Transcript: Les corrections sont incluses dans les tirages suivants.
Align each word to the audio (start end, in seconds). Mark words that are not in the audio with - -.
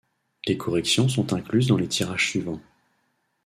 Les 0.47 0.57
corrections 0.57 1.07
sont 1.09 1.31
incluses 1.31 1.67
dans 1.67 1.77
les 1.77 1.87
tirages 1.87 2.27
suivants. 2.27 2.59